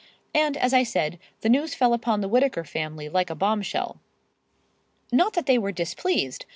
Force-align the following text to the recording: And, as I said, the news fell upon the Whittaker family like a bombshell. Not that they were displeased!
And, 0.33 0.57
as 0.57 0.73
I 0.73 0.81
said, 0.81 1.19
the 1.41 1.47
news 1.49 1.75
fell 1.75 1.93
upon 1.93 2.21
the 2.21 2.27
Whittaker 2.27 2.63
family 2.63 3.07
like 3.07 3.29
a 3.29 3.35
bombshell. 3.35 3.99
Not 5.11 5.33
that 5.33 5.45
they 5.45 5.59
were 5.59 5.71
displeased! 5.71 6.47